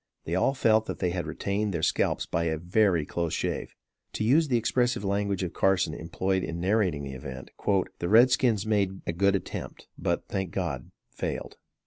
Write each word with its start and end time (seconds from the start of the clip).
They 0.25 0.33
all 0.33 0.55
felt 0.55 0.87
that 0.87 0.97
they 0.97 1.11
had 1.11 1.27
retained 1.27 1.75
their 1.75 1.83
scalps 1.83 2.25
by 2.25 2.45
a 2.45 2.57
very 2.57 3.05
close 3.05 3.35
shave. 3.35 3.75
To 4.13 4.23
use 4.23 4.47
the 4.47 4.57
expressive 4.57 5.03
language 5.03 5.43
of 5.43 5.53
Carson 5.53 5.93
employed 5.93 6.43
in 6.43 6.59
narrating 6.59 7.03
the 7.03 7.13
event 7.13 7.51
"The 7.99 8.09
red 8.09 8.31
skins 8.31 8.65
made 8.65 9.03
a 9.05 9.13
good 9.13 9.35
attempt 9.35 9.87
but, 9.99 10.27
thank 10.27 10.49
God, 10.49 10.89
failed." 11.11 11.57